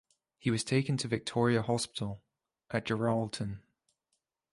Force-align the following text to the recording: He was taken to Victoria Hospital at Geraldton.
He 0.39 0.49
was 0.49 0.63
taken 0.63 0.97
to 0.97 1.07
Victoria 1.07 1.61
Hospital 1.61 2.23
at 2.71 2.85
Geraldton. 2.87 3.59